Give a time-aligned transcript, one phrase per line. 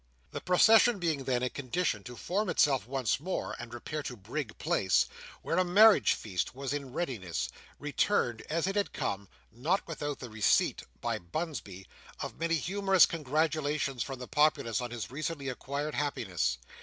[0.31, 4.17] The procession being then in a condition to form itself once more, and repair to
[4.17, 5.05] Brig Place,
[5.43, 10.31] where a marriage feast was in readiness, returned as it had come; not without the
[10.31, 11.85] receipt, by Bunsby,
[12.19, 16.57] of many humorous congratulations from the populace on his recently acquired happiness.